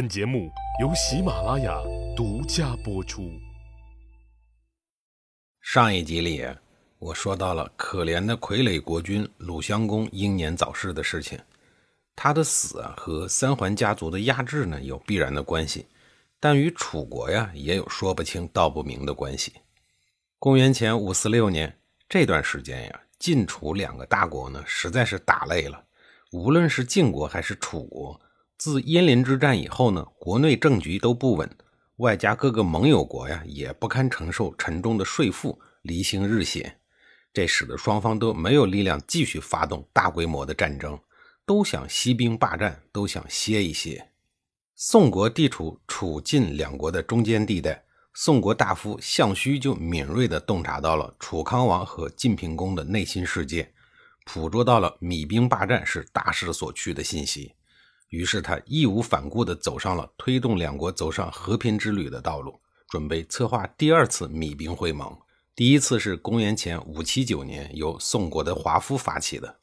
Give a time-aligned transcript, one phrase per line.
[0.00, 0.50] 本节目
[0.80, 1.78] 由喜马拉雅
[2.16, 3.38] 独家播出。
[5.60, 6.42] 上一集里，
[6.98, 11.38] 我说到了可怜的傀儡国君鲁襄公英年早逝的事情。
[12.16, 15.86] 他的死啊，和三桓家族的压制呢有必然的关系，
[16.40, 19.52] 但与楚国呀也有说不清道不明的关系。
[20.38, 21.78] 公元前五四六年
[22.08, 25.84] 这段时间呀，晋楚两个大国呢实在是打累了，
[26.32, 28.18] 无论是晋国还是楚国。
[28.60, 31.48] 自鄢陵之战以后呢，国内政局都不稳，
[31.96, 36.78] 外加各个盟友国呀也不堪承受沉重的税负，离心日险，
[37.32, 41.00] 这使得双方都没有力量继续发动大规模的战争，
[41.46, 44.10] 都想息兵罢战，都想歇一歇。
[44.76, 47.82] 宋国地处楚晋两国的中间地带，
[48.12, 53.72] 宋国大夫项须就敏锐地洞察到了楚康王和晋平公的内心世界，
[54.26, 57.54] 捕捉到了米兵罢战是大势所趋的信息。
[58.10, 65.16] 于是他义无反顾地走上了推动两国走上和平之旅的道路，准备策划第二次米兵会盟。
[65.54, 69.60] 第一次是公元前五七九年，由宋国的华夫发起的。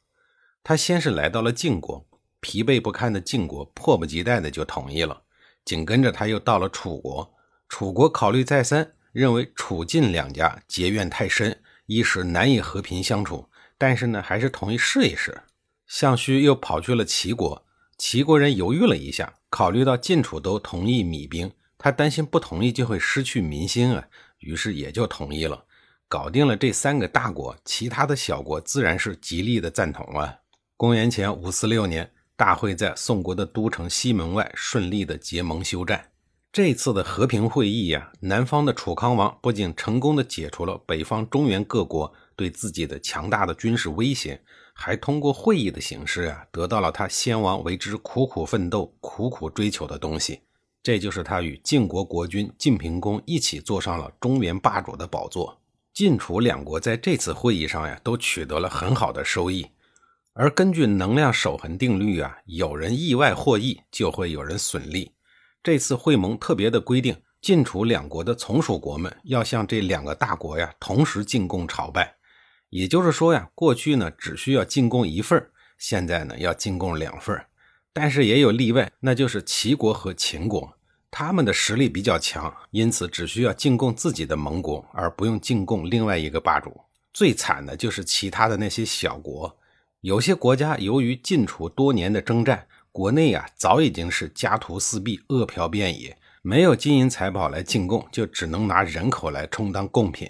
[0.62, 2.06] 他先是来到了晋国，
[2.40, 5.22] 疲惫不堪的晋国迫不及待地就同意了。
[5.64, 7.34] 紧跟着他又到了楚国，
[7.68, 15.42] 楚国考虑再三，认为楚晋两家结怨太深，一时难以和平相处，但是呢，还是同意试一试。
[15.86, 17.66] 项须又跑去了齐国。
[17.98, 24.06] 齐国人犹豫了一下，考虑到晋楚都同意米兵，他担心不同意就会失去民心啊，
[24.38, 25.64] 于是也就同意了。
[26.06, 30.32] 搞定了这三个大国，其他的小国自然是极力的赞同啊。
[30.76, 36.12] 公元前五四六年，大会在宋国的都城西门外顺利的结盟休战。
[36.52, 44.40] 这次的和平会议呀，南方的楚康王不仅成功的解除了北方中原各国对自己的强大的军事威胁。
[44.72, 50.40] 还通过会议的形式啊，得到了他先王为之苦苦奋斗、苦苦追求的东西。
[50.84, 55.60] 这就是他与晋国国君晋平公一起坐上了中原霸主的宝座。
[55.92, 59.66] 晋楚两国在这次会议上呀，都取得了很好的收益。
[60.32, 65.10] 而根据能量守恒定律啊，有人意外获益，就会有人损利。
[65.60, 72.14] 这次会盟特别的规定，晋楚两国的从属国们要向这两个大国呀同时进贡朝拜。
[72.70, 77.40] 也就是说呀，过去呢只需要进贡一份现在呢要进贡两份
[77.92, 80.72] 但是也有例外，那就是齐国和秦国，
[81.10, 86.80] 他们的实力比较强，因此只需要进贡自己的盟国，而不用进贡另外一个霸主。
[87.12, 89.58] 最惨的就是其他的那些小国，
[90.02, 100.28] 有些国家由于晋楚多年的征战，国内啊早已经是家徒四壁、饿殍遍野，没有金银财宝来进贡，就只能拿人口来充当贡品。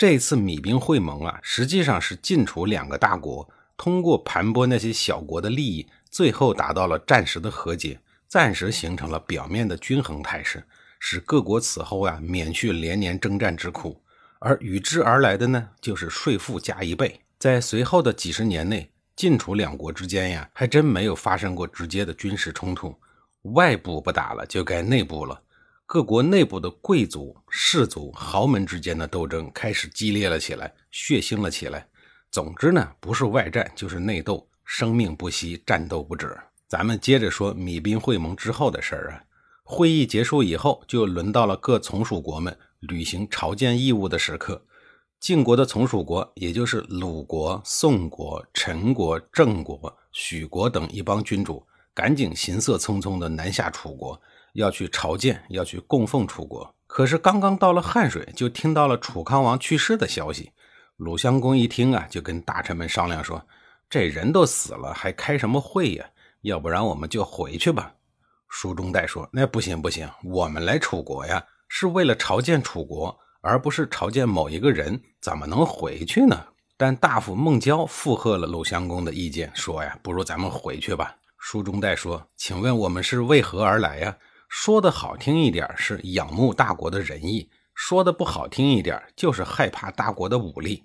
[0.00, 3.46] 这次米兵会盟啊，实际上是晋楚两个大国
[3.76, 10.64] 通过盘剥那些小国的利益，最后达到了暂时的和解，暂时形成了表面的均衡态势，
[10.98, 14.00] 使各国此后啊免去连年征战之苦。
[14.38, 17.20] 而与之而来的呢，就是税负加一倍。
[17.38, 22.98] 在随后的几十年内，晋楚两国之间呀，还真没有发生过直接的军事冲突。
[23.52, 25.42] 外部不打了，就该内部了。
[25.92, 31.84] 各国内部的贵族、士族、豪门之间的斗争开始激烈了起来，血腥了起来。
[32.30, 36.38] 总之呢，不是外战就是内斗，生命不息，战斗不止。
[36.68, 39.24] 咱们接着说米兵会盟之后的事儿啊。
[39.64, 44.64] 会议结束以后，就轮到了各从属国们履行朝见义务的时刻。
[45.18, 54.22] 晋国的从属国，也就是鲁国、宋国、陈国、郑国、许国等一帮君主，赶紧行色匆匆地南下楚国。
[54.54, 56.74] 要去朝见，要去供奉楚国。
[56.86, 60.50] 可是刚刚到了汉水，就听到了楚康王去世的消息。
[60.96, 63.40] 鲁襄公一听啊，就跟大臣们商量说
[63.88, 66.04] ：“这人都死了，还开什么会呀？
[66.42, 67.92] 要不然我们就回去吧。”
[68.50, 76.44] 书中带说：“那不行不行，我们来楚国呀，是为了朝见楚国，而不是朝见某一个人，怎么能回去呢？”
[76.76, 84.16] 但大夫孟郊附和了鲁襄公的意见，说：“呀，不如咱们回去吧。”书中带说：“请问我们是为何而来呀？”
[84.52, 90.82] 说的好听一点是仰慕大国的仁义，说的不好听一点就是害怕大国的武力。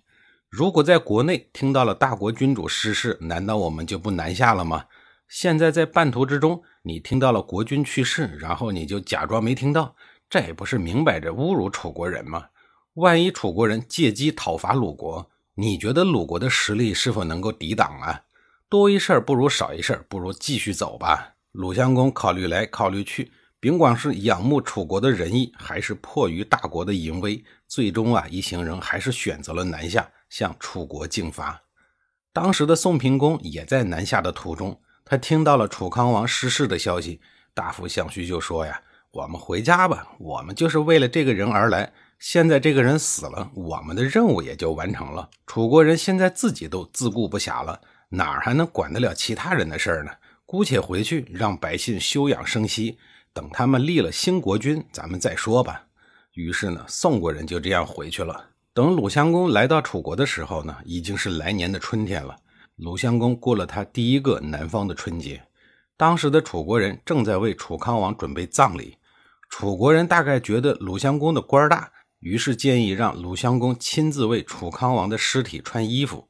[0.51, 4.85] 如果在国内听到了大国君主失势，难道我们就不南下了吗？
[5.27, 9.95] 现在在半途之中，你听到了国君去世，然后你就假装没听到，
[10.29, 12.45] 这也不是明摆着侮辱楚国人吗？
[12.93, 18.21] 万一楚国人借机讨伐鲁国，你觉得鲁国的实力是否能够抵挡啊？
[18.69, 21.33] 多一事不如少一事，不如继续走吧。
[21.51, 23.31] 鲁襄公考虑来考虑去。
[23.65, 31.59] 尽管是仰慕楚国的仁义，还是迫于大国的淫威，最终啊，一行人还是选择了南下，向楚国进发。
[32.31, 37.19] 当时的宋平公也在南下的途中，他听到了楚康王失势的消息，
[37.55, 38.79] 大夫项须就说呀
[39.09, 41.91] ：“我们回家吧，我们就是为了这个人而来。
[42.19, 45.27] 现在这个人死了，我们的任务也就完成了。
[45.47, 50.11] 楚国人现在自己都自顾不暇了，哪儿还能管得了其他人的事儿呢？
[50.45, 52.99] 姑且回去，让百姓休养生息，
[53.35, 55.85] 等他们立了新国君，咱们再说吧。”
[56.33, 58.49] 于是呢，宋国人就这样回去了。
[58.73, 62.37] 等鲁襄公来到楚国的时候呢，已经是来年的春天了。
[62.77, 65.43] 鲁襄公过了他第一个南方的春节，
[65.95, 68.97] 当时的楚国人正在为楚康王准备葬礼。
[69.49, 76.27] 楚国人大概觉得鲁襄公的官大，于是建议让鲁襄公亲自为楚康王的尸体穿衣服。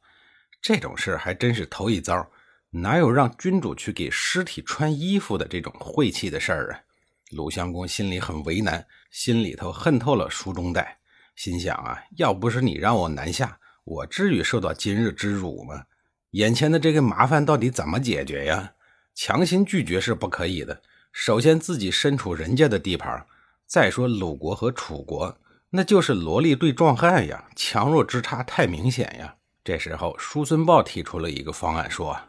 [0.61, 2.29] 这种事还真是头一遭，
[2.69, 6.84] 哪有让君主去给尸体穿衣服的这种晦气的事儿啊？
[7.31, 10.99] 鲁襄公心里很为难，心里头恨透了叔中带。
[11.35, 15.83] 心想啊，要不是你让我南下，我至于受到今日之辱吗？
[16.31, 18.73] 眼前的这个麻烦到底怎么解决呀？
[19.13, 20.81] 强行拒绝是不可以的。
[21.11, 23.25] 首先自己身处人家的地盘，
[23.65, 25.37] 再说鲁国和楚国，
[25.69, 29.35] 那就是萝莉对壮汉呀，强弱之差太明显呀。
[29.63, 32.19] 这时候，叔孙豹提出了一个方案，说：“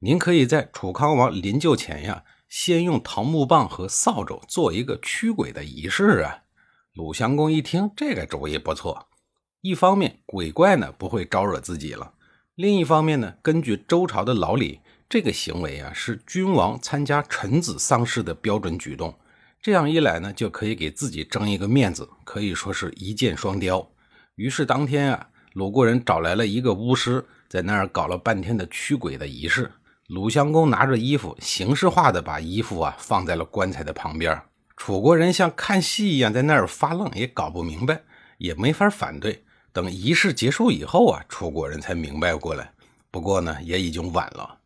[0.00, 2.24] 您可以在楚康王临就前呀，
[2.56, 6.44] 先用桃木棒和扫帚做一个驱鬼的仪式啊。”
[6.94, 9.08] 鲁襄公一听这个主意不错，
[9.60, 12.14] 一方面鬼怪呢不会招惹自己了，
[12.54, 14.78] 另一方面呢，根据周朝的老礼，
[15.08, 19.12] 这个行为啊是君王参加臣子丧事的标准举动。
[19.60, 23.90] 这样一来呢，就可以给自己争一个面子，可以说是一箭双雕。
[24.36, 29.72] 于是当天啊，鲁国人找来了一个巫师，在那儿搞了半天的驱鬼的仪式。
[30.08, 34.38] 鲁襄公拿着衣服，形式化的把衣服啊放在了棺材的旁边。
[34.76, 38.02] 楚国人像看戏一样在那儿发愣，也搞不明白，
[38.36, 39.44] 也没法反对。
[39.72, 42.72] 等仪式结束以后啊，楚国人才明白过来。
[43.10, 44.58] 不过呢，也已经晚了。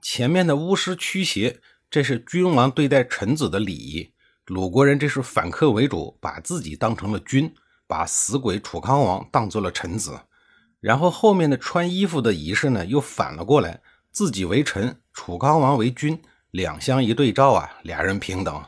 [0.00, 4.10] 前面的巫师驱邪，这是君王对待臣子的礼仪。
[4.46, 7.52] 鲁国人这是反客为主，把自己当成了君，
[7.86, 10.18] 把死鬼楚康王当做了臣子。
[10.80, 13.80] 然后后面的穿衣服的仪式呢，又反了过来，
[14.18, 16.20] 自己为臣，楚康王为君，
[16.50, 18.60] 两相一对照啊，俩人平等。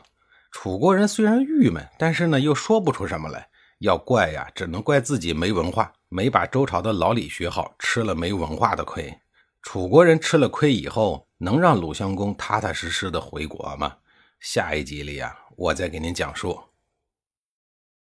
[0.49, 3.49] 楚国人虽然郁闷，但是呢又说不出什么来。
[3.79, 9.13] 要怪呀，只能怪自己没文化，没把周朝的老理学好，吃了没文化的亏。
[9.61, 13.93] 楚国人吃了亏以后，能让鲁襄公踏踏实实的回国吗？
[14.39, 16.57] 下一集里啊，我再给您讲述。